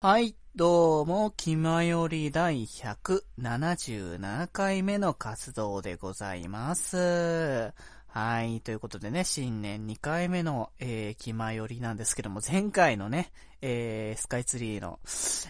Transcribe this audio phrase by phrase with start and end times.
[0.00, 7.72] はい、どうも、気まより第177回目の活動でございます。
[8.06, 15.00] はい、ということでね、新年2回目の、えー、気まよりなんですけども、前回のね、えー、スカイツリーの、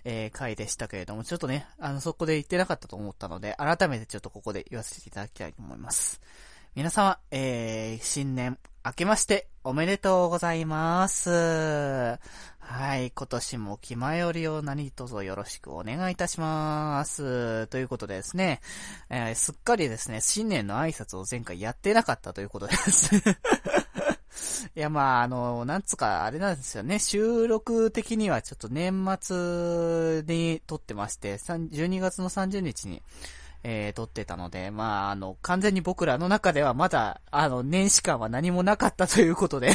[0.05, 6.23] えー、回でしたけれども、ちょっとね、あの、そこで言ってなかったと思ったので、改めてちょっとここで言わせていただきたいと思います。
[6.75, 8.59] 皆様、えー、新年
[8.89, 11.29] 明けましておめでとうございます。
[11.29, 12.19] は
[12.97, 17.67] い、今年も気前よりを何卒よろしくお願いいたします。
[17.67, 18.63] ということでですね、
[19.11, 23.15] えー、すっかりですね、新年の挨拶を前回やってなかったということです。
[24.75, 26.99] いや、まあ、あの、なんつか、あれなんですよね。
[26.99, 33.03] 収録的にはちょっと年末に撮ってまして、12月の30日に、
[33.65, 39.75] えー、撮ってたので、まあ、あの、完全に僕らの中ではまだ、あの、年始間は何もなかったということで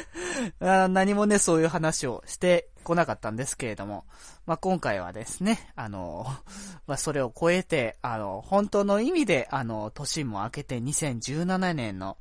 [0.60, 4.04] 何もね、そういう話をしてこなかったんですけれども、
[4.46, 6.26] まあ、今回はですね、あの、
[6.86, 12.16] まあ、それを超えて、あの、本当の意味で、あの、年も明けて2017年の、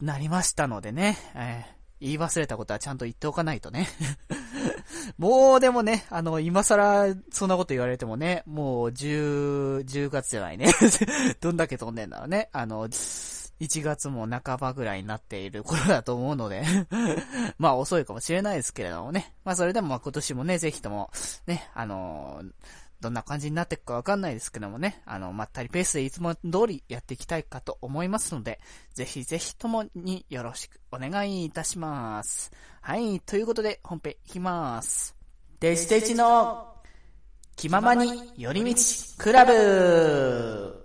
[0.00, 1.64] なりましたのでね、え
[2.04, 3.88] 言い忘れたことはちゃんと言っておかないとね
[5.16, 10.66] もうでもね、あの、今更そんなこと言われてもね、もう10、10月じゃないね
[11.40, 12.50] どんだけ飛んでんだろうね。
[12.52, 16.64] あの、1月も半ばぐらいになっている頃だと思うので
[17.56, 19.32] まあ遅いかもしれないですけれどもね。
[19.44, 21.10] まあそれでもまあ今年もね、ぜひとも、
[21.46, 22.52] ね、あのー、
[23.00, 28.60] どんな感じになっていくかわかんないですけどもね、あの、まったりペースでいつも通りやっていきたいかと思いますので、
[28.94, 32.50] ぜひぜひともによろしくお願いいたします。
[32.80, 35.14] はい、ということで本編いきます。
[35.60, 36.74] デジデジの
[37.56, 38.80] 気ままに寄り道
[39.18, 40.83] クラブ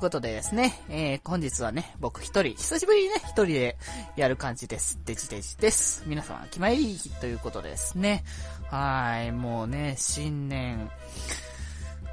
[0.00, 3.76] ということでですね、えー、本日はね、僕一人、久しぶりにね、一人で
[4.16, 4.98] やる感じです。
[5.04, 6.04] デジデジです。
[6.06, 8.24] 皆様、決まりということですね。
[8.70, 10.90] はい、もうね、新年、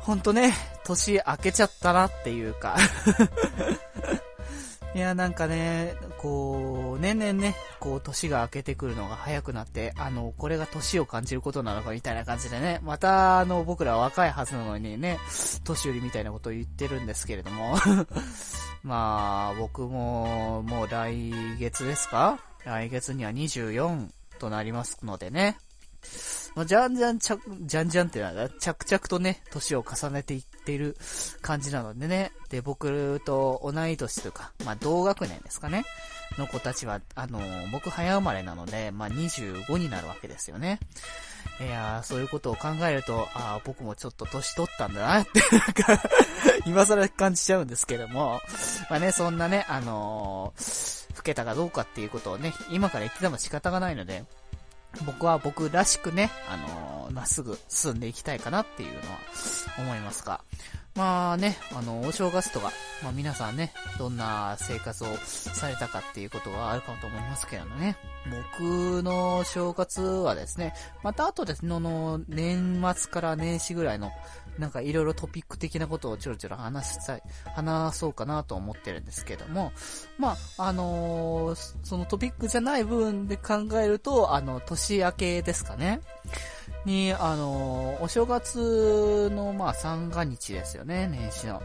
[0.02, 0.54] ほんとね、
[0.84, 2.76] 年明けちゃったなっていうか
[4.98, 15.20] いや、なんかね、こう、年々ね、こう、年が明けてくるのが早くなって、あの、これが年を感じることなのかみたいな感じでね、また、あの、僕ら若いはずなのにね、
[15.64, 17.76] 年寄りみたいなことを言ってるんですけれども
[18.82, 22.40] まあ、僕も、もう来月ですか？
[22.66, 24.10] 来月には24
[24.40, 25.60] となりますのでね。
[26.56, 30.98] まあ、じゃんじゃんちゃ、じゃんじゃんってなんだ、着々とね、年を重ねていっている
[31.42, 32.34] 感じなのでね。
[32.50, 35.86] で、僕と同い年というか、まあ、同学年ですかね。
[36.38, 40.80] の子たちは、あのー、僕早生まれなので、まあ、25になるわけですよね。
[41.62, 46.10] いやー、そういうことを考えると、ああ、僕もちょっと年取ったんだな って、なんか
[46.66, 48.42] 今更感じちゃうんですけども、
[48.90, 54.26] まあね、そんなね、あのー、老けたかどうかっていうことをね、今から言ってても仕方がないので、
[55.06, 59.18] 僕は僕らしくね、あのー、まっすぐ進んでいきたいかなっていうのは
[59.80, 60.42] 思いますが。
[60.98, 62.72] まあね、あの、お正月とか、
[63.04, 67.98] まあ皆さんね、どんな生活をされたかっていうことはあるかと思いますけれどね。
[68.60, 70.74] 僕の正月はですね、
[71.04, 74.12] また後です、の、年末から年始ぐらいの
[74.58, 77.24] なんかいろいろトピック的なことをちょろちょろ話したい、
[77.56, 79.72] 話そうかなと思ってるんですけども、
[80.18, 86.02] まあ、あのー、そのトピックじゃない部分で考えると、あの、年明けですかね。
[86.86, 91.62] に、あのー、お正月の、まあ、三が日ですよね、年始の。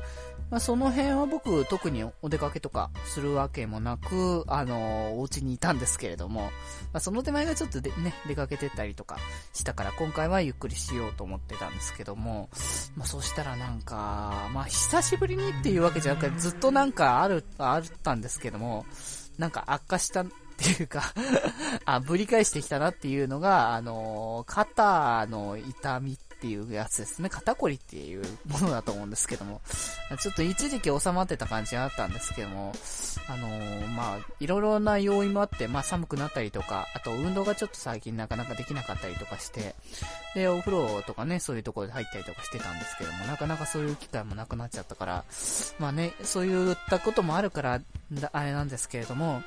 [0.53, 6.51] まあ、その辺は僕、特にお出かけとかするわけもなく、あのー、お家にいたんですけれども、ま
[6.99, 9.17] あ、その手前がちょっとでね、出かけてったりとか
[9.55, 12.51] したから、今回はゆっくりしようと思ってたんですけども、
[12.97, 18.85] まあ、そしたらなんか、まあ、久しぶりにっていうわけじゃなくて、ずっとなんかある、あったんですけども、
[19.39, 20.27] なんか悪化したっ
[20.59, 21.15] ていうか
[21.87, 27.29] あ、ぶり返してきたなっていうのが、あのー、肩の痛みっていうやつですね。
[27.29, 29.61] 肩こりっていうものだと思うんですけども、
[30.19, 32.73] ちょっと一時期収まってた感じがあったんですけども、
[33.29, 39.77] あのー、まあ、いろいろな要因もあって、まあ寒くなったりとか、あと運動がちょっと最近なかなかできなかったりとかして、
[40.35, 45.25] で、お風呂とかね、そういうところで入ったりとかしてたんですけども、なかなかそういう機会もなくなっちゃったから、
[45.79, 47.81] まあね、そういったこともあるから、
[48.33, 49.45] あれなんですけれども、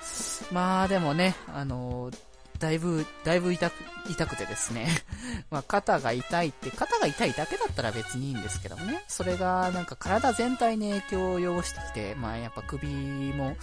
[0.54, 3.74] まあでもね、あのーだいぶ、だいぶ痛く、
[4.10, 4.88] 痛くてですね。
[5.50, 9.04] まあ、肩が痛いって、肩が痛いだけだったら別にいいんですけどもね。
[9.08, 12.88] それが、なんか体全体に影響を及ぼしてきて、まあ、やっぱ首
[13.34, 13.56] も、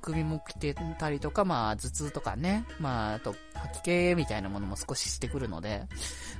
[0.00, 2.66] 首も来てたりとか、まあ、頭痛とかね。
[2.78, 5.86] まあ、あと、吐き気みたいなものも少ししてくるので、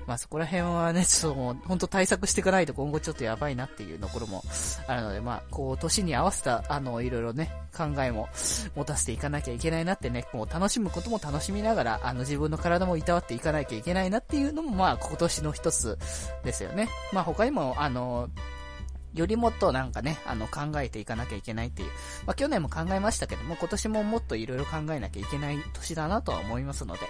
[0.07, 4.43] まあ、そこら辺はね、ちょっともう、ほんと対策していかないと今後ちょっとやばいなっていうところも
[4.87, 8.29] あるので、まあ、こう、年に合わせた、あの、いろいろね、考えも
[8.75, 15.99] 持たせていかなきゃいけないなってね、もう楽しむことも楽しみながら、あの、自分の体もいたわっていかなきゃいけないなっていうのも、まあ、今年の一つ
[16.45, 16.89] ですよね。
[17.13, 18.29] まあ、他にも、あの、
[19.15, 21.91] よりもっとなんかね、あの、考えていかなきゃいけないっていう。
[22.27, 27.01] まあ、去年も考えましたけども、今年ももっと色々考えなきゃいけない年だなとは思いますので、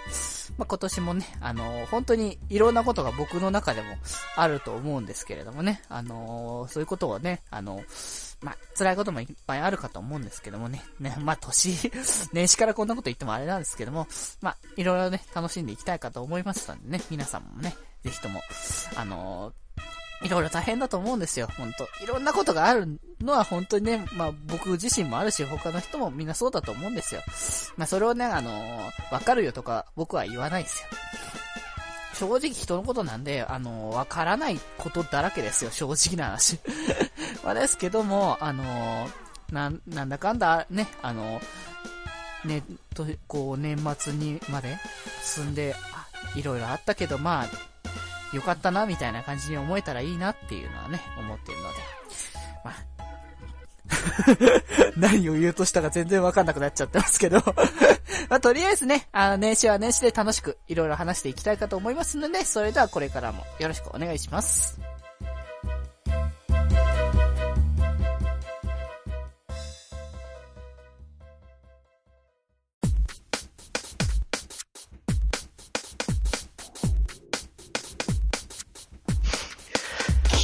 [0.57, 3.87] まあ、今年もね、あの本当にいろんなことが僕の中でも
[4.35, 7.83] あると思うんですけれどもね、あのそういうことをね、あの
[8.43, 10.83] まあ、辛いこともいっぱいあるかと思うんですけどもね。
[10.99, 11.91] ね、まあ、年、
[12.33, 14.07] 年始からこんなこと言ってもあれなんですけども、
[14.41, 18.41] まあ、いろいろね、楽しんでいきたいかと思いましたんでね、皆さんもね、ぜひとも、
[18.97, 19.53] あのー、
[20.23, 21.87] いろいろ大変だと思うんですよ、ほんと。
[22.01, 27.21] いろんなことがあるのは本当にね、まあ僕自身もあるし、他の人もみんなそうだと思うんですよ。
[27.77, 30.89] まあそれをね、あのー、わかるよとか僕は言わないですよ。
[32.13, 36.59] 正直人のことなんで、あの、わからないことだらけですよ、正直な話。
[37.43, 39.09] まあですけども、あの、
[39.51, 41.41] な、なんだかんだ、ね、あの、
[42.45, 44.77] ね、と、こう、年末にまで
[45.23, 45.75] 進んで、
[46.35, 47.72] いろいろあったけど、まあ、
[48.33, 51.79] よかったな、みたいな感じに思えたらいいなっていうのはね、思ってるので、
[52.63, 52.93] まあ、
[54.97, 57.41] 何を言うとしたか全然わかんなくなっちゃってますけど。
[58.29, 64.92] まあ、とりあえずね、あの、年始は年始で楽しくいろいろ話していきたいかと思いますので、それではこれからもよろしくお願いします。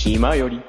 [0.09, 0.59] 暇より。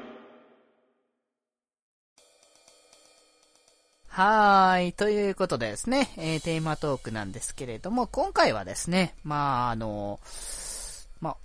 [4.07, 4.93] はーい。
[4.93, 10.21] ということでですね、えー、テーマトークなんですけれども、今回はですね、まあ、あの、
[11.23, 11.37] まあ、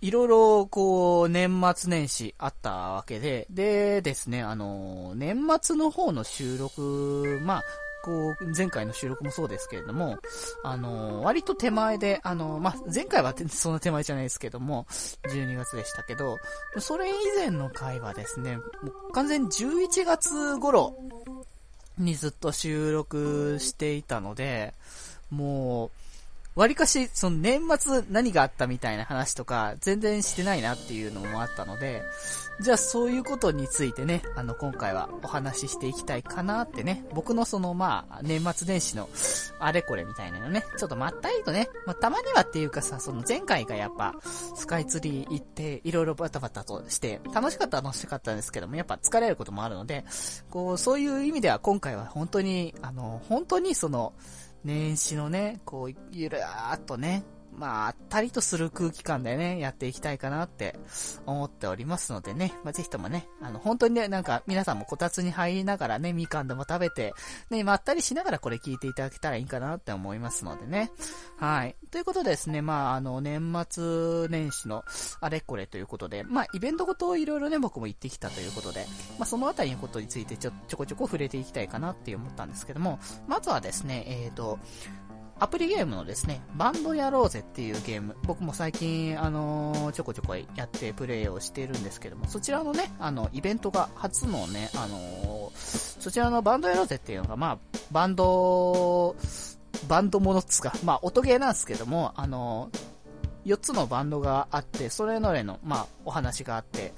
[0.00, 7.62] いろいろ、こう、年末年始あったわけで、でですね、あの、年末の方の収録、まあ、
[8.06, 10.18] こう、前回の収録もそうですけれども、
[10.62, 14.86] あの、割と手前で、あの、まあ、前回はそんな手前じゃないですけども、
[15.24, 16.38] 12月でしたけど、
[16.78, 18.62] それ以前の回はですね、も
[19.08, 20.96] う完全11月頃
[21.98, 24.72] にずっと収録していたので、
[25.30, 25.90] もう、
[26.56, 32.02] 割かし、その年末何があったみたいな話とか、全然してないなっていうのもあったので、
[32.60, 39.10] じゃあそういうことについてね、あの、今回はお話ししていきたいかなってね、僕のその、まあ、年末年始の
[39.58, 44.14] あれこれみたいなのね、ちょっとまったりとね、まあ、たまにはっていうかさ、その前回がやっぱ、
[44.54, 50.06] スカイツリー行って、いろいろバタバタとして、楽しかったは楽しかったんですけども、やっぱ疲れることもあるので、
[50.48, 54.14] こう、そういう意味では今回は本当に、あの、本当にその、
[54.66, 57.22] 年始のね、こう、ゆるーっとね、
[57.56, 60.78] まあ、あったりとする空気感でね、やっていきたいかなって
[61.24, 67.14] 思っておりますのでね、まあ、ぜひともね、あの、本当にね、なんか皆さんもこたつに入りながらね、みかんでも食べて、
[67.50, 70.90] ね、まったりしながらこれ聞いていただけたらいいかなって思いますのでね。
[71.36, 71.76] はい。
[71.90, 74.84] ということでですね、まあ、あの、年末年始の
[75.20, 78.86] あれこれということで、まあ、イベントごとをいろいろね、僕も行ってきたということで、
[79.18, 84.58] まあ、そのあたりのことについてちょ、ちょこちょこ触れていきたいかなって思ったんですけども、まずはですね、えっ、ー、と、
[85.38, 97.58] アプリゲームのですね、バンドやろうぜっていうゲーム、僕も最近、あのー、ちょこちょこやってプレイをしているんですけども、そちらのね、あの、イベントが初のね、あのー、そちらのバンドやろうぜっていうのが、まあ、
[97.92, 99.14] バンド、
[99.88, 106.94] バンドものっつか、まあ、音ゲーなんですけども、あのー、4つのバンドがあって、それぞれの、まあ、お話があって、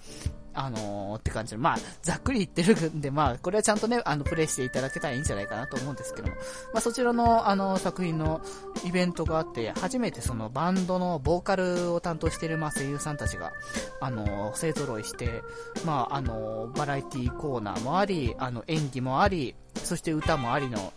[0.58, 6.34] あのー、って感じで、まあ、ざっくり言ってるんで、まあ、これはちゃんとね、あの、プレイしていただけたらいいんじゃないかなと思うんですけども、
[6.72, 8.40] まあ、そちらの、あの、作品の
[8.84, 13.52] イベントがあって、初めてそのバンドのボーカルを担当してる、まあ、声優さんたちが、
[14.00, 15.42] あの、勢揃いして、
[15.86, 20.92] まあ、あの、バラエティコーナーもあり、あの、演技もあり、そして歌もありの、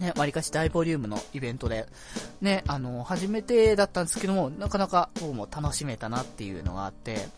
[0.00, 1.86] ね、割かし大ボリュームのイベントで、
[2.40, 7.28] ね、あの、初めてだったんですけども、なかなか僕も楽しめたなっていうのがあって、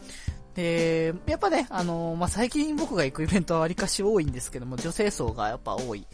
[0.60, 6.06] で、やっぱね、あのー、まあ、最近僕が行くイベントは割かし多いんですけども、女性層がやっぱ多い、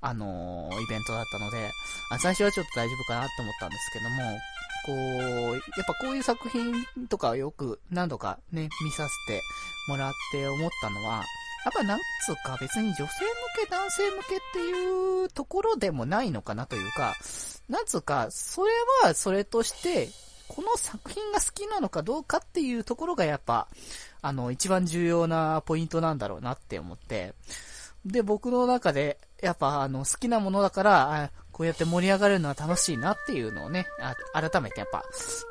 [0.00, 1.70] あのー、イベントだったので、
[2.10, 4.38] あ最初はちょっと大丈夫かなって思ったんですけども、
[4.84, 9.40] こう、やっぱこういう作品とかよく何度かね、見させて
[9.86, 11.22] もらって思ったのは、
[11.64, 13.08] やっぱなんつうか別に女性向
[13.64, 17.14] け、男性向けっていうところでもないのかなというか、
[17.68, 18.72] なんつうか、それ
[19.04, 20.08] はそれとして、
[20.48, 23.68] この作品が好きなのかどうかっていうところがやっぱ、
[24.20, 27.34] あの、一番重要なポイントなんだろうなって思って、
[28.04, 33.86] で、僕の中で、やっぱあの、好きなものだから、こうやって盛り上がれるのは楽しいなっていうのをね、
[34.32, 35.04] 改めてやっぱ、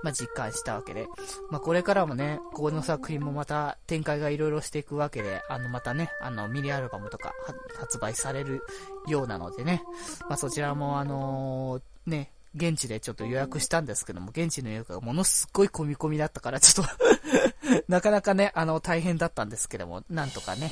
[0.03, 1.07] まあ、実感したわけで、
[1.49, 7.33] まあ、これからもね、この作品もまた展開がいろいろしていくわけで、あの、またね、あの、ミニアルバムとか
[7.77, 8.61] 発売される
[9.07, 9.83] ようなのでね、
[10.27, 16.93] まあ、そちらもあのー、ね、現地でちょっと予約したんですけども、現地の予約がものすごい込み込みだったから、ちょっと
[17.87, 20.71] なかなかね、あの、大変だったんですけども、なんとかね、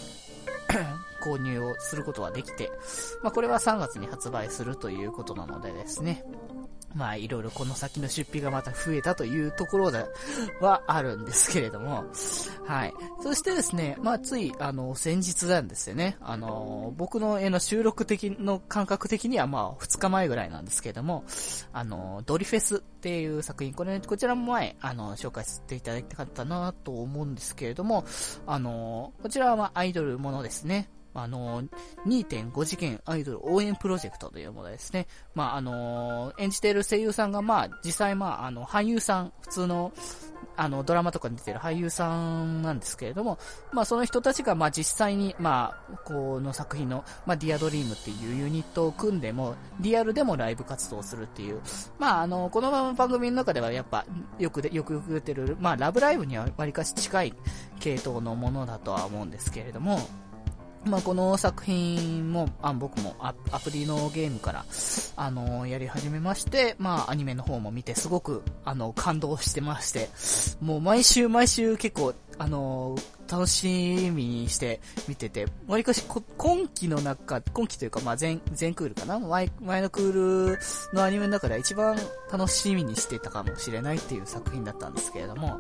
[1.24, 2.72] 購入をすることができて、
[3.24, 6.24] まあ、これは3月に発売するということなのでですね、
[6.96, 10.06] まあ、いろいろこの先の出費がまた増えたというところで
[10.60, 12.06] はあるんですけれども、
[12.66, 12.94] はい。
[13.22, 16.18] そしてですね、まあ、つい、あの、先日なんですよね。
[16.22, 21.24] あの、僕の絵の収録的の感覚的にはまあ、2日前ぐらいなんですけれども、
[21.74, 28.06] あの、ドリフェスっていう作品、これ、こちらも前、あの、紹介させていただきたかったなと思うんですけれども、
[28.48, 30.90] あの、こちらはまアイドルものですね。
[31.14, 31.64] あの、
[32.06, 35.08] 2.5次元アイドル応援プロジェクトというものですね。
[35.36, 39.92] まあ、あの、演じている声優さんが、まあ、実際、まあ、あの、俳優さん、普通の、
[40.56, 43.40] あの、ドラマとかに出てる俳優さんなんですけれども、
[43.72, 51.62] まあ、その人たちが、まあ、実際に、まあ、この作品の、まあ、ディアドリームっていうユニットを組んでも、リアルでもライブ活動するっていう、
[51.98, 54.06] まあ、あの、この番組の中では、やっぱ、
[54.38, 57.34] よくで、よくよく出てる、まあ、ラブライブにはわりかし近い
[57.80, 60.00] 系統のものだとは思うんですけれども、
[60.86, 64.66] まあ、この作品も、あ僕もアプリのゲームから、
[65.16, 70.10] あの、やり始めまして、まあ、アニメの方も見て、すごく、あの、感動してまして、
[70.62, 72.96] もう毎週毎週結構、あの
[73.32, 73.68] 楽し
[74.12, 79.20] みにして見てて、わりかしこ今期の中、今期というか、まあ前、前クールかな？
[79.20, 80.60] 前、前のクール
[80.94, 81.98] のアニメの中で一番
[82.32, 85.60] 楽しみにしてたかもしれないっていう作品だったんですけれども、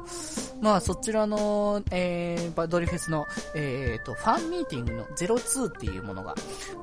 [0.61, 6.35] まあそちらの、えー、ドリフェスの、えー、と、ファンミーティングの02っていうものが、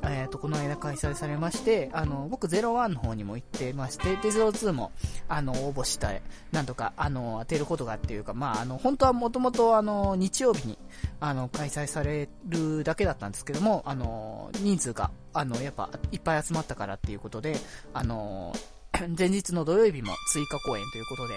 [0.04, 4.92] えー、と、この間開催されまして、あの、僕01の方にも行ってまして、で、02も、
[5.28, 10.75] あの、応募したい、なんとか、あの、当てることがっていうか、まあ、あの、本当はもともと、あの、日曜日に、
[11.20, 17.56] あの、開催されるだけだったんですけども、あの、人数が、あの、やっぱ、いっぱい集まったからっていうことで、
[17.94, 18.54] あの、
[19.18, 21.34] 前日の土曜日も追加公演ということで、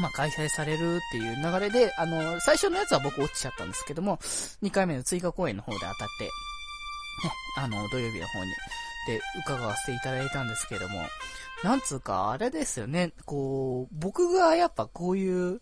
[0.00, 4.16] まあ、開催されるっていう流れで、あの、最初のやつは僕落ちちゃったんですけども、
[4.62, 6.30] 2回目の追加公演の方で当たって、ね、
[7.58, 8.50] あの、土曜日の方に、
[9.06, 11.04] で、伺わせていただいたんですけども、
[11.62, 13.12] なんつうか、あれですよね。
[13.24, 15.60] こう、僕がやっぱこういう、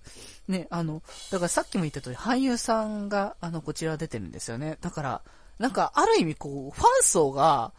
[0.49, 4.79] ね、あの、だからさっきも言った通り、俳優さんが、あの、こちら出てるんですよね。
[4.81, 5.23] だから、
[5.59, 7.73] なんか、ある意味こう、ファン層が、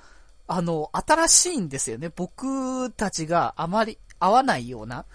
[0.48, 2.12] あの、新しいんですよね。
[2.16, 5.06] 僕たちがあまり合わないような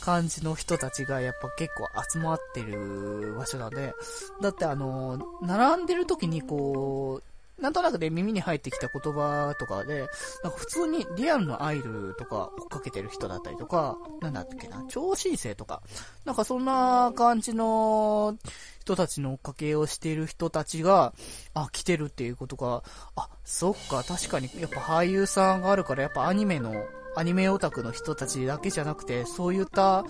[0.00, 3.92] 感じの人たちがやっぱ結構集まってる場所なんで、
[4.40, 7.33] だってあの、並んでる時にこう、
[7.64, 10.00] なんとなくで耳に入ってきた言葉とかで、
[10.42, 15.80] なんか普通にリアルのアイルとか追っかけてる人だったりとか、なんだっけな、超新星とか、
[16.26, 18.36] なんかそんな感じの
[18.80, 21.14] 人たちの追っかけをしてる人たちが、
[21.54, 22.82] あ、来てるっていうことが、
[23.16, 26.74] あ、そっか、確かにやっぱ俳優さんがあるからやっぱアニメの
[27.16, 30.04] アニメオタクの人たちだけじゃなくて、そういった、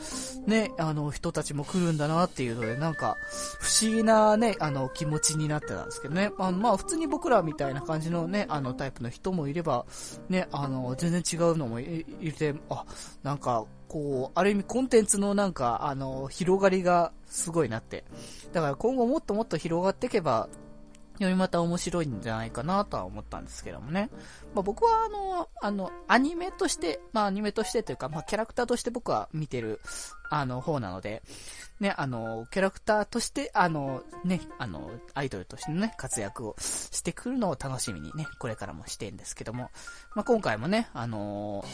[0.47, 3.17] ね、あの、人たちも来るんだなっていうので、なんか、
[3.61, 6.31] 不思議なね、あの、気持ちになってたんですけどね。
[6.39, 9.87] まあ、まあ、普通に僕らみたいな感じのね、あの、タイプの人もいれば、
[10.29, 12.05] ね、あの、全然違うのもい
[12.37, 12.85] て、あ、
[13.23, 18.05] なんか、こう、ある意味コンテンツのなんか、あの、広がりがすごいなって。
[18.53, 20.49] だから今後もっともっと広がっていけば、
[21.15, 24.11] 読みまた面白いんじゃないかなとは思ったんですけどもね。
[24.55, 29.81] まあ、僕はあの、あの、アニメとして、まあアニメとしてというか、まあキャラクターとして僕は見てる、
[30.31, 31.23] あの、方なので、
[31.81, 39.71] ね、あの、キャラクターとして、あの、ね、あの、アイドルとしてのね、活躍をしてくるのを楽しみにね、これからもしてんですけども、
[40.15, 41.65] まあ今回もね、あの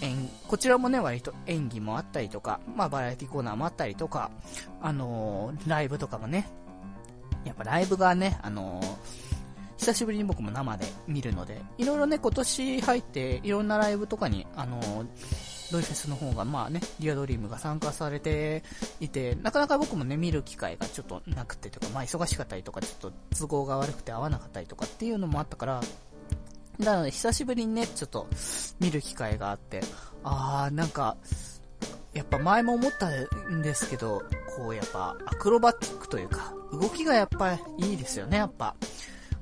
[0.00, 4.30] 演、こちらもね、割と演技もあったりとか、まあバラエティコーナーもあったりとか、
[4.80, 6.48] あのライブとかもね、
[7.44, 8.80] やっぱライブがね、あの、
[9.76, 14.80] 久しぶりに僕も生で見るので、いろいろね、今年入って、いろんなライブとかに、あの、
[15.72, 18.62] ドイフェスの方が、まあね、リアドリームが参加されて
[19.00, 25.80] いて、なかなか僕もね、見る機会がちょっとなくてとか、まあ忙しかったりとか、ちょっと都合が悪くて合わなかったりとかっていうのもあったから、
[26.78, 28.28] なので久しぶりにね、ちょっと
[28.80, 29.80] 見る機会があって、
[30.22, 31.16] あー、なんか、
[32.12, 33.10] やっぱ前も思った
[33.50, 34.22] んですけど、
[34.56, 38.76] こうやっぱアクロバティックというか、動きがやっぱいいですよね、やっぱ。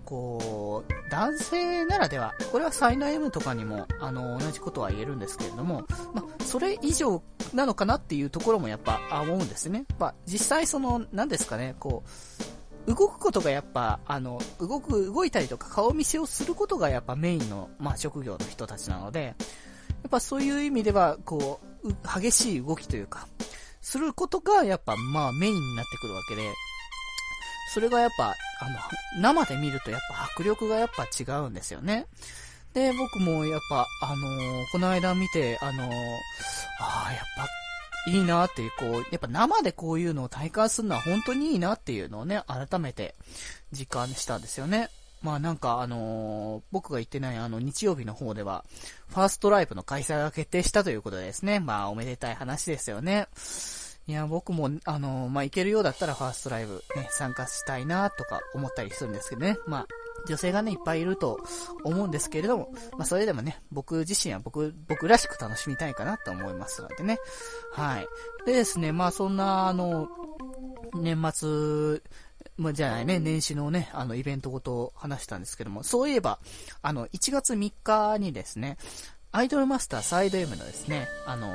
[0.05, 7.23] こう、男性ならでは、これは才能 M とかにも、あの、同じことは言えるんですけれども、まあ、それ以上
[7.55, 9.85] なのかなっていうところもやっぱ思うんですね。
[9.99, 12.03] まあ、実際その、何ですかね、こ
[12.87, 19.35] う、動くことがやっぱ、あの、動く、動いたりとか顔見せをすることがやっぱメインの、まあ、職業の人たちなので、や
[20.09, 23.29] っぱそういう意味では、こう、激しい動きというか、
[23.81, 26.43] することがやっぱまあメインになってくるわけで、
[27.73, 28.79] それがやっぱ、あの、
[29.21, 32.07] 生で見るとやっぱ迫力がやっぱ違うんですよね。
[32.75, 35.89] で、僕もやっぱ、あのー、この間見て、あのー、
[36.81, 43.15] ああ、やっぱ、いいなっていう、こう、やっぱ生でこういうのを体感するのは本当にいいなっていうのをね、改めて
[43.73, 44.89] 実感したんですよね。
[45.23, 48.65] まあなんかあのー、僕が言ってないあの日曜日の方では、
[49.09, 53.29] ファーストライブの開催が決定したということでですね、まあおめでたい話ですよね。
[54.07, 59.59] いや、僕も、あのー、まあ、行けるようだったらファーストライブね、参加したいなとか思ったりするんですけどね。
[59.67, 59.87] まあ、
[60.27, 61.41] 女性がね、いっぱいいると
[61.85, 67.19] 思うんですけれども、まあ、それでもね、僕自身は僕、僕らしく楽しみたいかなと思いますのでね。
[67.73, 68.09] はい。
[68.45, 70.09] でですね、まあ、そんな、あの、
[70.95, 72.03] 年末、
[72.57, 76.39] まあ、じゃないね、年始のね、あの、イベントごと話したんですけども、そういえば、
[76.83, 78.79] あの、1月3日にですね、
[79.31, 81.49] アイドルマスターサイド M のですね、あの、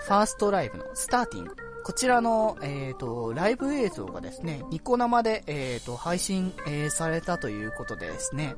[0.00, 1.56] ファーストライブのスターティング。
[1.82, 8.54] こちらの、えっ、ー、と、ライブ映像がですね、ニコ生で、えっ、ー、と、配信、えー、されたということでですね、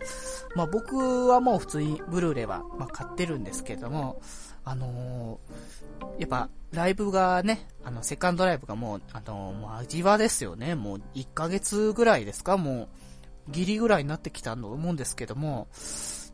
[0.55, 4.21] まあ僕はもう普通にブルーレイは、まあ、買ってるんですけども、
[4.65, 5.41] あの
[6.19, 10.75] やっぱ、ライブがね、あの、セカンドライブがもう、あのもう味はですよね。
[10.75, 12.57] もう1ヶ月ぐらいですか？
[12.57, 12.89] も
[13.49, 15.69] う、ギリぐらいになってきたと思うんですけども、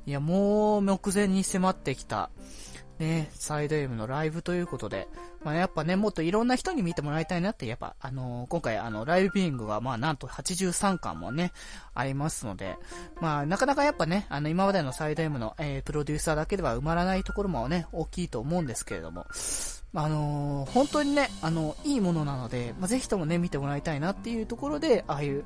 [0.06, 2.30] いや、もう目前に迫ってきた、
[2.98, 5.08] ね、サイド M のライブということで、
[5.44, 11.52] まあ、やっぱね、もっといろんな人に見てもらいたいなって、やっぱ、あのー、今回、あの、ライブビーングが、まあ、なんと83巻もね、
[11.94, 12.76] ありますので、
[13.20, 19.26] まあ、なかなかやっぱね、あの、今までのサイド M の、えー、プロデューサーだけでは埋まらないところもね、大きいと思うんですけれども、
[19.94, 25.44] あのー、本当にね、あの、いいものなので、まあ、ぜひともね、見てもらいたいなっていうところで、ああいう、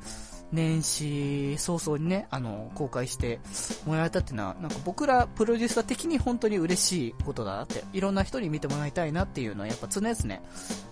[0.52, 3.40] 年始早々にね、あの、公開して
[3.86, 10.40] もらえたっていうのは、なんか僕らプロデューサー的に本当に嬉しいことだなって、いろんな人に見てもらいたいなっていうのはやっぱ常々、や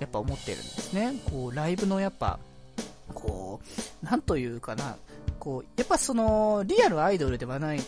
[0.07, 1.15] っぱ思ってるんですね。
[1.31, 2.39] こう、ライブのやっぱ、
[3.15, 3.61] こ
[4.03, 4.97] う、なんというかな、
[5.39, 7.81] こう、やっぱその、リアルアイドルではない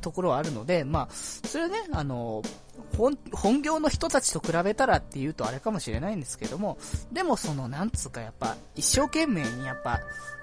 [0.00, 2.42] ところはあるので、まあ、それはね、あの、
[2.96, 6.78] 本、本業の人たちと比べたらって言うとあれかもしれないんですけども、
[7.12, 10.00] でもその、なんつうかやっぱ、一生懸命にやっぱ、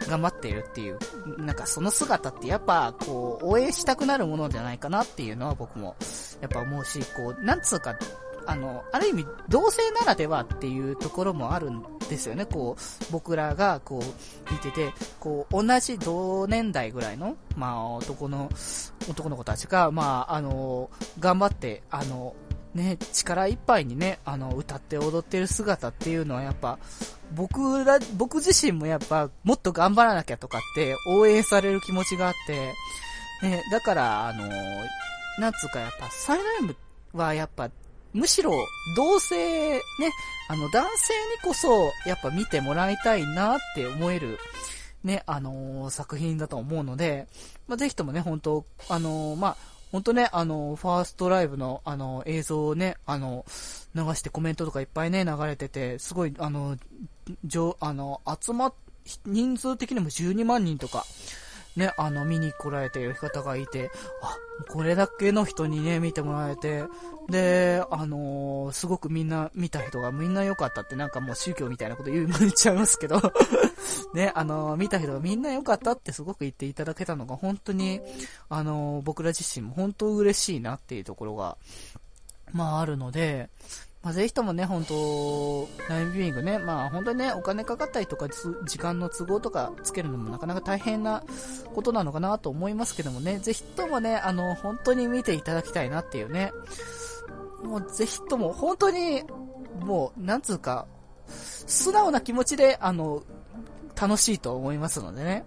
[0.08, 0.98] 頑張っているっていう、
[1.38, 5.96] なんかその姿ってやっぱ、こう、応援したくなるものじゃないかなっていうのは僕も、
[6.42, 7.96] やっぱ思うし、こう、なんつうか、
[8.46, 12.46] あの、ある意味、同性ならではっていうところもあるんですよね。
[12.46, 18.50] こう、僕らが、こう、見てて、こう、同じ同年代ぐらいの、まあ、男の、
[19.10, 20.90] 男の子たちが、まあ、あの、
[21.20, 22.36] 頑張って、あの、
[22.76, 26.80] ね、力いっぱいにね、あの、歌って踊ってる姿っていうのはやっぱ、
[27.36, 32.74] 僕ら、僕自身もやっぱ、もっと頑張らなきゃとかって応援される気持ちがあって、
[33.48, 34.50] ね、だから、あの、
[35.40, 36.76] なんつうかやっぱ、サイド M
[37.14, 37.70] はやっぱ、
[38.12, 38.54] むしろ、
[38.96, 39.82] 同性、ね、
[40.48, 44.40] あの、男性にこそ、やっぱ見てもらいたいなって思える、
[45.04, 47.28] ね、あのー、作品だと思うので、
[47.68, 49.58] まあ、ぜひともね、本当あのー、まあ、
[49.94, 53.46] 本当ね、あの、ファーストライブの、あの、映像をね、あの、
[53.94, 56.78] 流してコメントとかいっぱいね、流れてて、すごい、あの、
[57.46, 58.74] 上、あの、集まっ、
[59.28, 61.06] 人数的にも12万人とか、
[61.76, 64.38] ね、あの、見に来られている方がいて、あ、
[64.70, 66.84] これだけの人にね、見てもらえて、
[67.30, 73.22] で、あのー、すごくみんな、見た人がみんな良かったってなんかもう宗教みたいなこと言っちゃいますけど
[74.14, 78.02] ね、あのー、見た人がみんな良かったってすごく言っていただけたのが本当に、
[78.50, 81.58] あのー、僕ら自身も本当嬉しいなっていうところが、
[82.52, 83.50] まああるので、
[84.04, 91.24] まあ、ぜひともね、本当ライブビューイングね、まあ本当にね、お金かかったりとか、時間の都合とかつけるのもなかなか大変な
[91.74, 96.52] ことなのかなと思いますけどもね、ぜひともね、あの、本当に見ていただきたいなっていうね、
[97.64, 99.24] もうぜひとも、本当に、
[99.80, 100.86] もう、なんつうか、
[101.28, 103.24] 素直な気持ちで、あの、
[103.96, 105.46] 楽しいと思いますのでね、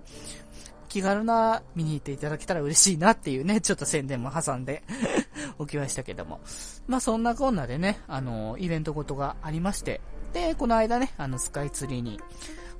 [0.88, 4.83] 気軽な見に行っていただけたら嬉しいなっていうね、 ちょっと宣伝も挟んで
[5.59, 6.40] おきましたけども。
[6.87, 10.01] まあそんなこんなでね、あの、イベントごとがありまして、
[10.33, 12.20] で、この間ね、あの、スカイツリーに、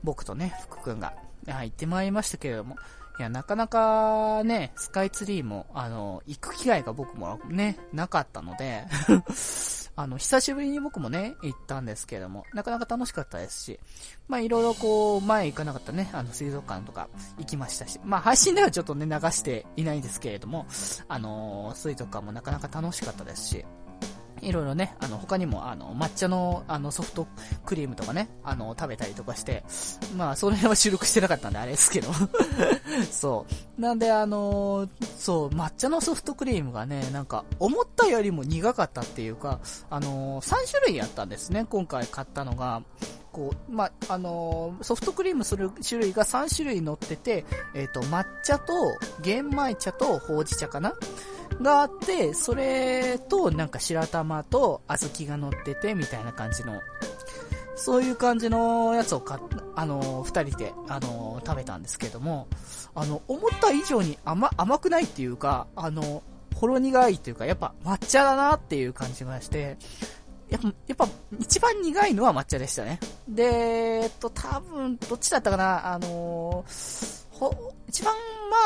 [0.03, 1.15] 僕とね、福くんが、
[1.47, 2.77] 行ってまいりましたけれども、
[3.19, 8.85] いや、なかなかね、スカイツリーも、あの、行く機会が僕もね、なかったので。
[9.97, 13.81] あの、久しぶりに僕もね、行ったんですけれども、なかなか楽しかったですし、
[14.29, 20.67] まあ、いろいろこう、前行かなかったね、あの、水族館とか行きましたし、まあ、配信ではちょっとね、流していないんですけれども、
[21.09, 23.65] あのー、水族館もなかなか楽しかったですし、
[24.47, 27.27] いろいろね、あの、他にも、あの、抹茶の、あの、ソフト
[27.65, 29.65] クリームとかね、あの、食べたりとかして、
[30.17, 32.11] まあ、その辺は収録してなかったんで、あれですけど。
[33.11, 33.45] そ
[33.77, 33.81] う。
[33.81, 39.59] なんで、あのそう、抹茶のソフトクリームがね、なんか、思ったよりも苦かったっていうか、
[39.91, 42.83] あの3種類あったんですね、今回買ったのが。
[43.33, 48.73] こう、まあ、あのソフトクリームする種類が3種類載ってて、えっ、と、抹茶と
[49.21, 50.95] 玄米茶とほうじ茶かな
[51.61, 56.81] があって、それとなんか白玉と小豆が乗っててみたいな感じの、
[57.77, 59.41] そういう感じのやつを買っ、
[59.75, 62.49] あの、二人で、あの、食べたんですけども、
[62.95, 66.23] あの、思った以上に甘、甘くないっていうか、あの、
[66.55, 69.77] ほろ苦いっていうか、やっぱ抹茶だなっていう感じがして、
[70.49, 73.01] やっぱ、やっぱ、一番苦いのは抹茶でしたね。
[73.29, 73.45] で、
[74.03, 78.15] えっと、多分、どっちだったかなあのー、ほ、一番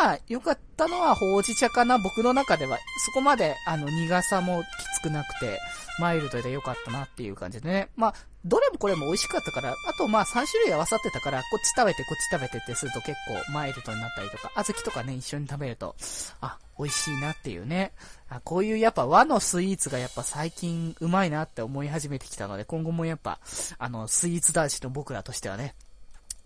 [0.00, 1.98] まあ、良かったのはほうじ茶かな。
[1.98, 4.66] 僕の中では、そこまで、あの、苦さもき
[4.98, 5.58] つくなくて、
[5.98, 7.88] マイルドで良かったなっていう感じでね。
[7.96, 13.12] まあ、どれもこれも美味しかったから、あとまあ3種類合わさってたから、こっち食べてこっち食べてってすると結
[13.46, 15.94] 構マイルドになったりとか、小豆とかね、一緒に食べると、
[16.40, 17.92] あ、美味しいなっていうね。
[18.30, 23.40] あこういうやっぱ和のスイーツがやっぱ最近うまいなって思い始めてきたので、今後もやっぱ、
[23.78, 25.74] あの、スイーツ男子の僕らとしてはね、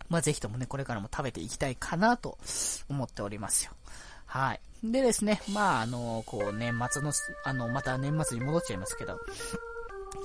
[0.08, 2.38] まあ、ぜひともね、これからも食べていきたいかなと
[2.88, 3.72] 思っておりますよ。
[4.26, 4.60] はい。
[4.82, 7.12] でですね、まあ、あの、こう、年末の、
[7.44, 9.18] あの、また年末に戻っちゃいますけど、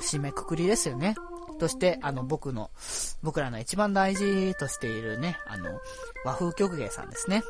[0.02, 1.16] 締めくくりですよね。
[1.60, 2.72] として、あの、僕の、
[3.22, 5.80] 僕らの一番大事としているね、あの、
[6.26, 7.44] 和風曲芸さんですね。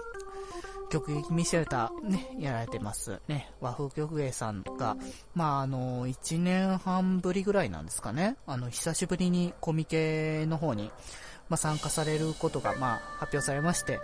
[0.89, 3.51] 曲劇ミシェルタね、やられてますね。
[3.61, 4.97] 和風曲芸さんが、
[5.35, 8.35] まあ、あの、1年半ぶりぐらいなんですかね。
[8.47, 10.91] あの、久しぶりにコミケの方に、
[11.49, 13.99] まあ、参加されることが、まあ、発表されまして、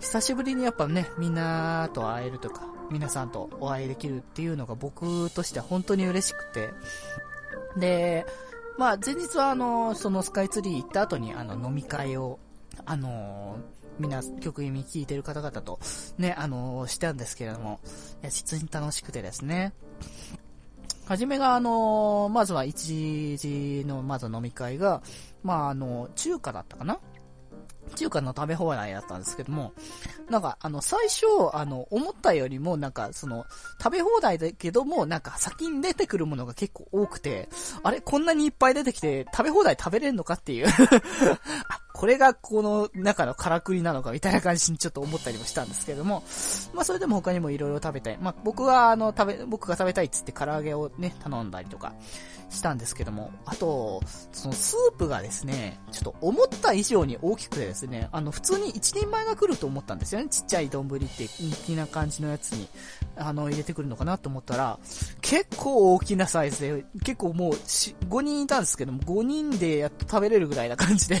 [0.00, 6.70] 久しぶりにやっぱね、みんなと会えるとか、皆さんとお会いできるっていうのが僕としては本当に嬉しくて、
[7.76, 8.26] で、
[8.78, 12.38] まあ、前日はあの、そのスカイツリー行った後にあの、飲み会を、
[12.84, 13.56] あの
[13.98, 15.80] みんな曲意味聴いてる方々と
[16.18, 17.80] ね、あのしたんですけれども、
[18.22, 19.72] いや、実に楽しくてですね。
[21.06, 25.02] はじめが、あの、まずは一時の、まず飲み会が、
[25.46, 26.98] まあ、あの、中華だったかな？
[27.94, 29.72] 中華の食べ放題だったんですけども、
[30.28, 33.46] なんか、あの、最初、あの、思ったよりも、なんか、その、
[33.80, 37.48] 食べ放題だけども、なんか、先に出てくるものが結構多くて、
[37.84, 40.66] あれ、こんなにいっぱい出てきて、食べ放題食べれるのかっていう
[41.70, 46.22] あ、これがこの中のからくりなのかみたいな感じにちょっと思ったりもしたんですけども、
[46.74, 48.18] まあそれでも他にも色々食べたい。
[48.18, 51.94] まあ僕はあの食べ、僕が食べたいっつって唐揚げをね、頼んだりとか
[52.48, 54.00] したんですけども、あと、
[54.32, 60.28] そのスープがですね、ちょっと思った以上に大きくてですね、あの普通に一人前が来ると思ったんですよね。
[60.28, 62.68] ちっちゃい丼って人気な感じのやつに、
[63.16, 64.78] あの入れてくるのかなと思ったら、
[65.20, 71.20] 結構大きなサイズで、結構もう5人いたんですけども、5人でやっと食べれるぐらいな感じで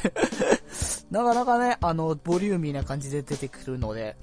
[1.10, 4.16] なかなかね、あの、ボリューミーな感じで出てくるので、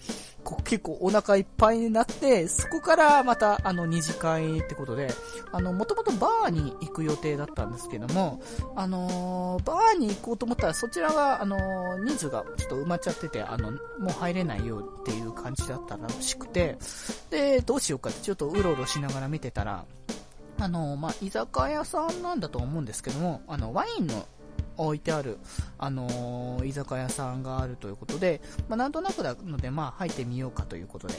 [0.44, 5.14] こ結構お腹いっぱいになって、そこからまた、あの、二次会ってことで、
[5.52, 8.42] あの、もともとバーに行く予定だったんですけども、
[8.76, 16.78] あのー、バーに行こうと思ったら、そちらが、あのー、人数がちょっと埋まっちゃってて、あの、もう入れないよっていう感じだったらしくて、
[17.30, 19.86] で、どうしようかってちょっとうろうろしながら見てたら、
[20.60, 24.26] あの、まあ、居酒屋さんなんだと思うんですけども、あの、ワインの
[24.78, 25.38] 置いてある、
[25.78, 31.16] あのー、居酒屋さんがあるということで、まあ、なんとなくなので、まあ、入ってみようかということで、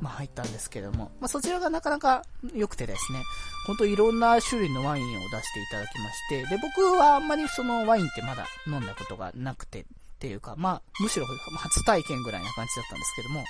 [0.00, 3.22] まあ、入ったんですけども、まあ、そちらがなかなか良くてですね、
[3.66, 9.84] ほんといろんな種類のワインを出していただきまして、で、僕はあんまりそのワインってまだ飲んだことがなくて、っ
[10.20, 13.44] ていうか、まあ、むしろ初体験ぐらいな感じだったんですけども、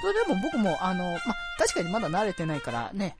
[0.00, 3.16] それでも僕も、あの、ま、確かにまだ慣れてないからね、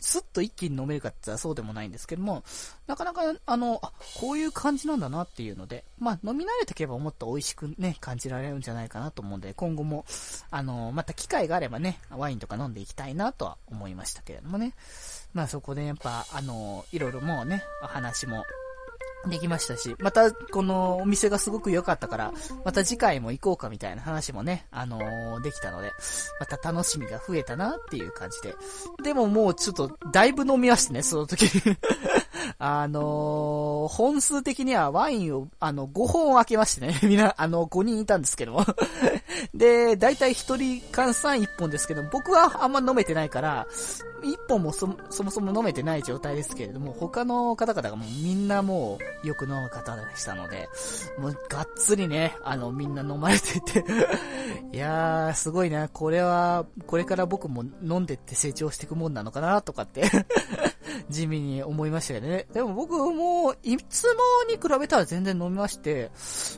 [0.00, 2.42] スッと一気に飲めるかって言ったらそうでもないんですけども、
[2.86, 10.04] なかなか、あの、あ、こういう感じなんだなっていうので、まあ、飲み慣れていけばもっと美味しくね、感じられるんじゃないかなと思うんで、今後も、
[10.50, 14.74] あの、また機会があればね、ワインとか飲んでいきたいなとは思いましたけれどもね。
[15.32, 18.44] まあそこでやっぱ、あの、いろいろもうね、お話も
[19.28, 22.32] できましたし、また、このお店がすごく良かったから、
[22.64, 25.92] また次回も行こうかみたいな話もね、あのー、できたので、
[26.40, 28.54] また楽しみが増えたなっていう感じで。
[29.02, 31.46] でももうちょっと、だいぶ飲みましてね、その時。
[32.58, 38.64] あのー、本数的にはワインを、あの、5本開けましてね、 みんな、あの、5人いたんですけども。
[39.52, 43.66] で、だいたい一人換算一本ですけど、僕はあんま飲めてないから、
[44.24, 50.68] 一本もそそもそも飲めてない状態ですけれども、他の方々がもうみんなもうよく飲む方でしたので、
[51.18, 53.84] もうがっつりね、あのみんな飲まれてて
[54.72, 60.10] いやー、すごいな、これは、これから僕も飲んでって成長していくもんなのかなとかって
[61.10, 62.46] 地味に思いましたよね。
[62.52, 64.14] でも僕も、いつも
[64.48, 66.10] に比べたら全然飲みまして、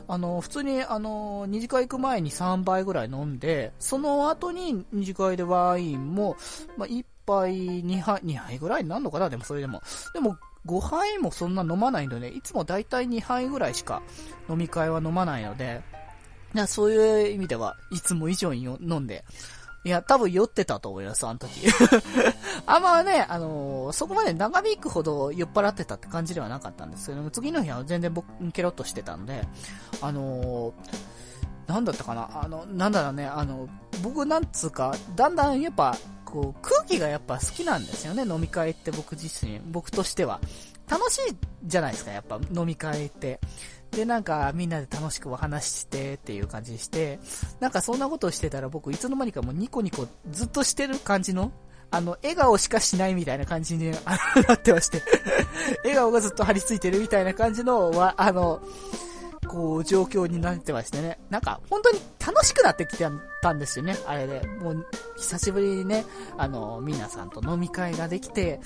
[0.07, 6.37] あの、普通に、あの、二次会行く前に3杯ぐらい飲んで、その後に二次会でワインも、
[6.77, 7.51] まあ、1杯、
[7.83, 9.29] 2杯、2杯ぐらいになるのかな？
[9.29, 9.81] でもそれでも。
[10.13, 14.01] でも、5杯もそんな飲まないので、いつもだいたい2杯ぐらいしか
[14.49, 15.81] 飲み会は飲まないので、
[16.67, 19.23] そういう意味では、いつも以上に飲んで、
[19.83, 21.49] いや、多分酔ってたと思います、あの時。
[22.65, 29.47] あんまね、あのー、そこまで長引くほど酔っ払ってたって感じではなかったんですけども、次の日は全然僕、ケロッとしてたんで、
[30.01, 30.73] あのー、
[31.67, 32.29] なんだったかな？
[32.41, 33.67] あの、なんだろうね、あの、
[34.01, 40.39] 僕なんつうか、だんだんやっぱ、こう、空気がやっぱ好きなんですよね、飲み会って僕自身、僕としては。
[40.89, 43.41] 楽しいじゃないですか、やっぱ飲み会って。
[43.91, 47.19] で、なんか、みんなで楽しくお話ししてっていう感じして、
[47.59, 51.51] なんかそんなことをしてたら僕、いつの間にかもうニコニコずっとしてる感じの、
[51.91, 53.97] あの、笑顔しかしないみたいな感じにな
[54.53, 55.01] ってまして。
[55.83, 58.61] 笑顔がずっと張り付いてるみたいな感じの、は、あの、
[59.47, 61.19] こう、状況になってましてね。
[61.29, 63.05] なんか、本当に楽しくなってきて
[63.41, 64.45] たんですよね、あれで。
[64.59, 66.05] もう、久しぶりにね、
[66.37, 68.59] あの、皆さんと飲み会ができて、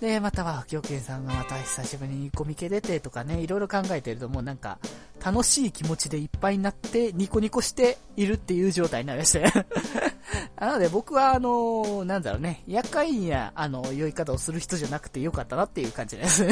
[0.00, 4.78] で、または、京健さんがまた久しぶりにコミケ出てとかね、いろいろ考えてるともうなんか、
[5.24, 9.44] 楽しい気持ちでいっぱいになって、ニコニコしているっていう状態になりまして。
[10.60, 16.46] なので僕は、あの、なんだろうね、厄介な、あの、酔い方をする人じゃなくてよかったなっていう感じです。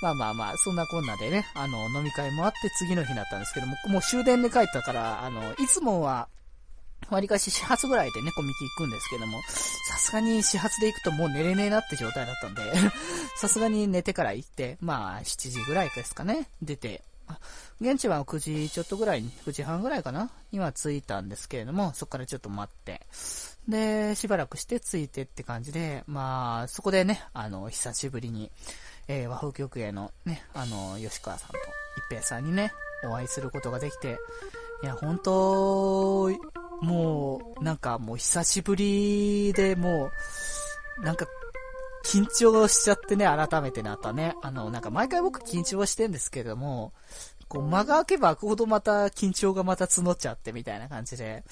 [0.00, 6.28] まあまあまあ、そんなこんなでね、あの、飲み会もあって次の日だったんですけども、もう終電で帰ったから、あの、いつもは、
[7.10, 9.40] 割かし始発ぐらいでね、コミケ行くんですけども、
[9.88, 12.62] さすがに始発で行くともう寝れねえなって状態だったんで
[13.40, 17.02] さすがに寝てから行って、まあ、7時ぐらいですかね、出て、
[17.80, 23.02] 現地は9時ちょっとぐらい、9時半ぐらいかなには着いたんですけれども、そこからちょっと待って、
[23.68, 28.50] で、しばらくして着いてって感じで、まあ、そこでね、あの、久しぶりに、
[29.08, 31.56] えー、和風曲芸のね、あの、吉川さんと
[31.96, 32.72] 一平さんにね、
[33.04, 34.18] お会いすることができて、
[34.82, 36.30] いや、本当
[36.82, 40.10] もう、なんかもう久しぶりでも
[41.00, 41.26] う、なんか、
[42.04, 44.34] 緊張しちゃってね、改めてなったね。
[44.42, 46.92] あの、なんか毎回僕緊張してんですけども、
[47.48, 51.44] こう間が空けば空くほどまた緊張がまた募っちゃってみたいな感じで、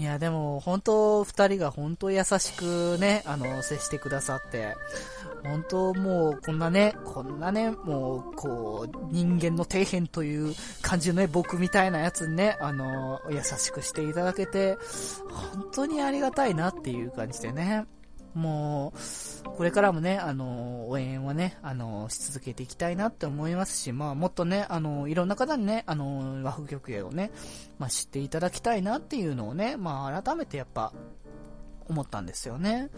[0.00, 4.76] いや、でも、本当二人が本当優しくね、あの、接してくださって、
[5.42, 14.78] 本当もう、こんなね、こんなね、もう、こう、人間の底辺という感じのね、僕みたいなやつにね、あの、優しくしていただけて、
[15.52, 17.84] 本当にありがたいなっていう感じでね。
[18.38, 27.32] もう、これからもね、あの、応援はね、あの、し続けていきたいなって思いますし、まあ、もっとね、あの、いろんな方にね、あの、和風曲芸をね、
[27.78, 30.92] まあ、知っていただきたいなっていうのをね、まあ、改めてやっぱ、
[31.88, 32.90] 思ったんですよね。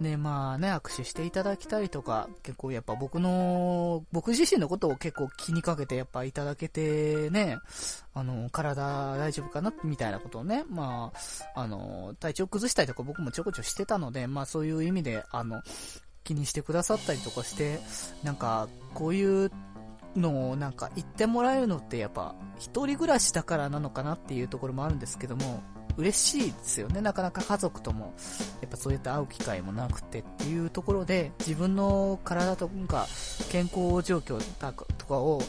[0.00, 7.58] で、まあね、握手していただきたりとか、結構やっぱ僕の、僕自身のことを結構気にかけてやっぱいただけてね、
[8.12, 11.12] あの、体大丈夫かなみたいなことをね、ま
[11.54, 15.62] あ、あの、体調崩したりとか僕もちょこちょしてたので、まあそういう意味で、あの、
[16.24, 17.78] 気にしてくださったりとかして、
[18.22, 19.50] なんか、こういう
[20.16, 25.62] のをなんか言ってもらえるのってやっぱ、一人暮らしだからなのかなっていうところもあるんですけども、
[25.96, 27.00] 嬉しいですよね。
[27.00, 28.14] なかなか家族とも、
[28.60, 33.06] やっぱそうやって会う機会もなくてっていうところで、自分の体とか
[33.50, 34.38] 健康状況
[34.98, 35.40] とかを、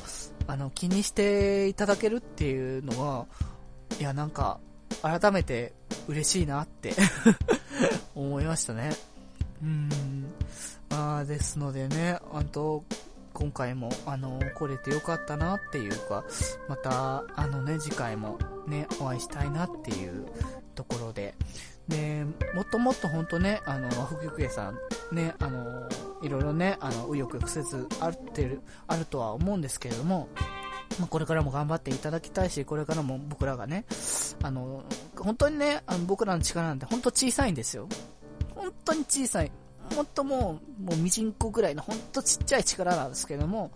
[0.48, 3.26] あの、気にしていただけるっていうのは、
[4.00, 4.60] いや、なんか、
[5.02, 5.74] 改めて
[6.08, 6.94] 嬉しいなって
[8.16, 8.96] 思いましたね。
[9.62, 9.90] うん。
[10.90, 12.84] まあ、ですのでね、あと、
[13.36, 16.24] 今回も、あの、来れてよかったなっていうか、
[16.70, 20.26] また、あのね、次回もね、お会いしたいなっていう
[20.74, 21.36] ところで、
[21.90, 24.80] で、もっともっと本当ね、あの、和服屋さん、
[25.16, 25.88] ね、あの、
[26.24, 30.30] いろいろね、あの、右翼曲折あってる、あるとは思うんですけれども、
[30.98, 33.86] まあ、これからも頑張っていただきたいし、これからも僕らがね、
[34.44, 34.84] あの、
[35.18, 37.90] 本当にね、あの僕らの力なんて本当小さいんですよ。
[38.56, 39.52] 本当に小さい。
[39.96, 43.72] もっともう、もうミジンコぐらいのほんとちっちゃい力なんですけども、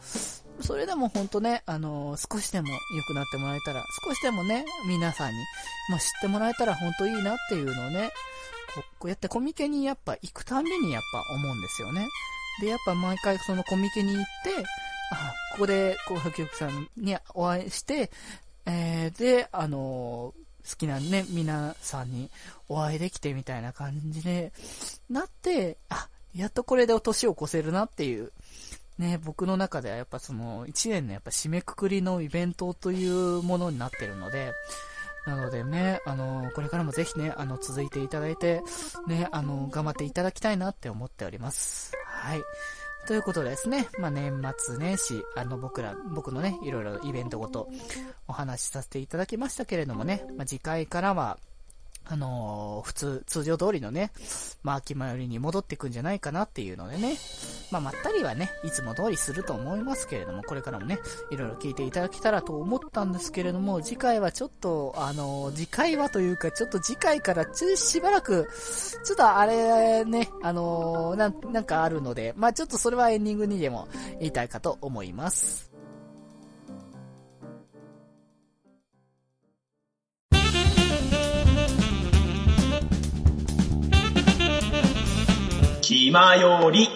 [0.62, 5.38] それでもほんとね、あのー、少しでも良くなってもらえたら、少しでもね、皆さんに、
[5.90, 8.12] まあ、知ってもらえたらほんといいなっていうのをね、
[9.00, 12.08] こうやってコミケにやっぱ行くたびにやっぱ思うんですよね。
[12.62, 14.66] で、やっぱ毎回そのコミケに行って、
[15.12, 18.12] あ、ここで、こう、白玉さんにお会いして、
[18.66, 22.30] えー、で、あのー、好きなね、皆さんに
[22.68, 24.52] お会いできてみたいな感じで、
[25.10, 28.32] なって、あ、やっとこれで年を越せるなっていう、
[29.00, 34.54] ね、僕の中ではやっぱその、1年のやっぱ締めくくりのイベントというものになってるので、
[35.26, 38.62] なのでね、あの、これからもぜひね、あの、続いていただいて、
[39.08, 41.94] ね、あの、頑張っていただきたいなって思っております。
[42.06, 42.42] はい。
[43.10, 47.68] ということですね、まあ、年末年始、あの、僕ら、僕のね、いろいろイベントごと
[48.28, 51.40] お話しさせていただきましたけれどもね、まあ、次回からは、
[52.12, 54.12] あのー、普通、通常通りのね、
[54.64, 57.18] まあ、秋前よりに戻ってくんじゃないかなっていうのでね、
[57.72, 60.98] まあ、まったりはね、いつも通りすると思いますけれども、これからもね、
[61.30, 68.50] いろいろ聞いていただけたらと思ったんですけれども、次回はちょっと、あのー、次回はというか、ちょっと次回からちしばらく、
[69.04, 73.88] ちょっとあれね、あのー、ななんかあるので、まあ、ちょっとそれはエンディングにでも
[74.20, 75.69] 言いたいかと思います。
[85.90, 86.88] 気まより。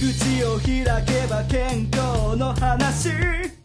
[0.00, 3.57] 口を開けば健康の話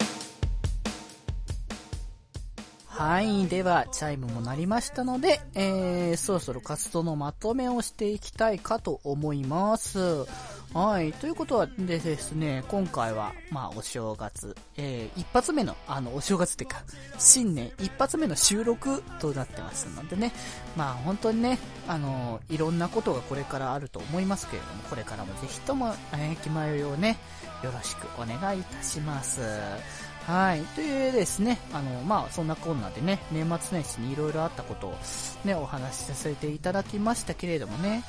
[3.05, 3.47] はい。
[3.47, 10.25] では、チャイムも鳴りましたので、えー、そろそろ活動のまとめをしていきたいかと思います。
[10.73, 11.11] はい。
[11.11, 16.81] ということはでですね、今回は、まあ、お正月、えー、一発目の、あの、お正月ってか、
[17.19, 20.31] 新年一発目の収録となってますのでね、
[20.77, 27.17] まあ、本当にね、あの、いろんなことがこれからあると思いますけれども、これからもぜひとも、えー、気前をね、
[27.63, 29.41] よろしくお願いいたします。
[30.25, 30.61] はい。
[30.75, 34.95] というですね、あの、まあ、そんなこんなでね、年末年始に色々あったことを
[35.43, 38.03] ね、お話しさせていただきましたけれどもね、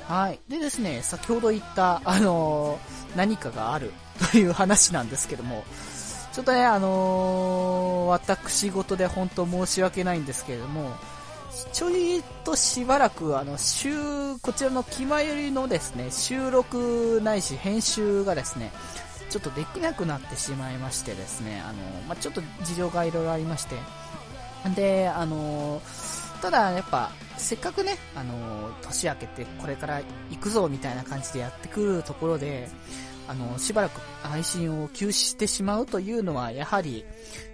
[0.07, 0.39] はい。
[0.49, 3.93] でですね、先ほど言った、あのー、何かがある
[4.31, 5.63] という話なんですけども、
[6.33, 10.91] ちょっとね、あのー、私事で本当申し訳ないんですけれども、
[11.73, 13.91] ちょいとしばらく、あの、週、
[14.41, 18.71] こちらの気まよりのですね、収録ないし編集がですね、
[19.31, 23.77] ちょっとできなくなってしまいましてですね、あの、まあ、ちょっと事情がいろいろありまして、
[24.75, 25.81] で、あの、
[26.41, 32.67] ただやっぱ、せっかくね、あの、年明けてこれから行くぞみたいな感じでやってくるところで、
[33.25, 37.05] あの、しばらく配信を休止してしまうというのは、やはり、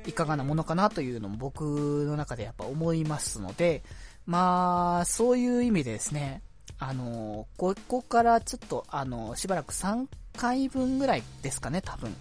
[0.08, 1.62] いかがなものかなというのも僕
[2.08, 3.84] の中でやっぱ思いますので、
[4.26, 6.42] まあ、そういう意味でですね、
[6.80, 10.06] あの、ここからちょっと、あの、しばらく3
[10.38, 12.16] 回分ぐらいですかね、多分。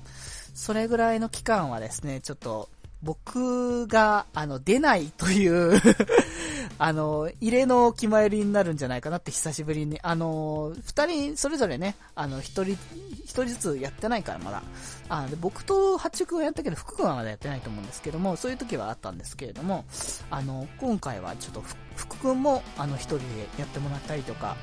[0.55, 2.68] それぐらいの期間はですね、ちょっと、
[3.02, 5.81] 僕が、あの、出ないという
[6.79, 12.76] あの、入れの決まりになるんじゃないかなって久しぶりに、あの、二人それぞれね、あの、一人、
[13.24, 14.62] 一人ずつやってないからまだ。
[15.09, 19.85] あで僕と八中君はやったけど、福君はまだやってないと思うんですけども、そういう時はあったんですけれども、
[20.31, 21.62] あの、今回はちょっと
[21.94, 23.24] 福君も、あの、一人で
[23.59, 24.57] やってもらったりとか、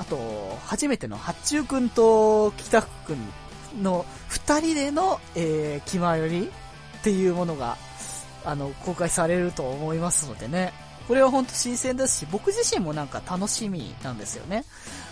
[0.00, 6.50] あと、初めての八中君と北福君の二人での、えー、気まより
[7.00, 7.76] っていうものが、
[8.42, 10.72] あの、公開されると思いますのでね。
[11.06, 14.64] これは本当新鮮ですし、僕自身もなんか楽しみなんですよね。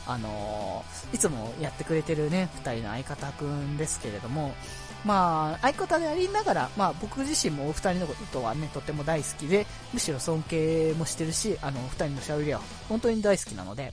[0.07, 4.55] あのー、いつもやってくれてるね、二人の相方くんですけれども、
[5.05, 13.92] まあ、相方でありながら、まあ僕自身もお二人のことはね、とても大好きで、むしろ尊敬もしてるし、あの、お二人の喋りは本当に大好きなので、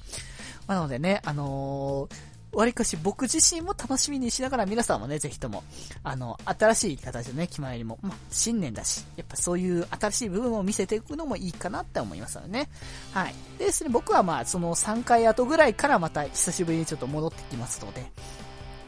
[0.68, 5.64] なのでね、あのーわりかし僕自身も楽しみにしながら皆さんもね、ぜひとも、
[6.04, 12.70] あの、新しい形でね、決まりも、まあ、新年だし、やっぱそういう新しい部分を見せていくのもいいかなって思いますのでね。
[13.14, 13.36] はい。
[13.60, 18.10] でですね、僕はまあ、その3回後ぐらいからまた久しぶりにちょっと戻ってきますので、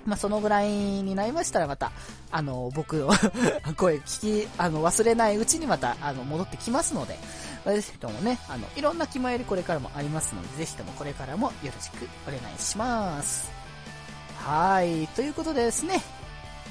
[0.05, 1.91] まあ、そのぐらいになりましたらまた、
[2.32, 3.09] あの、僕の
[3.75, 7.19] 声聞き、あの、忘れないうちにまた、あの、戻ってきますので、
[7.74, 13.51] ぜひともね、あの、いろんな気前よりこれからもありますので、ぜひともこれからもよろしくお願いします。
[14.38, 16.01] はい、ということでですね、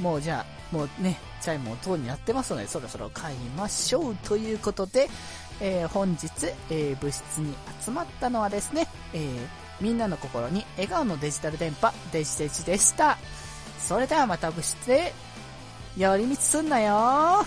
[0.00, 5.08] もうじゃあ、もうね、チャイムも等になってますので、そろそろ帰りましょうということで、
[5.60, 6.28] えー本日、
[6.70, 9.46] えー部室に集まったのはですね、えー
[9.80, 13.18] みんなの心に笑顔のデジタル電波、デジデジでした。
[13.78, 15.12] それではまた部室で、
[15.96, 17.44] 寄り道すんなよ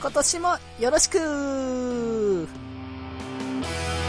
[0.00, 2.67] 今年もよろしく
[3.60, 4.07] thank you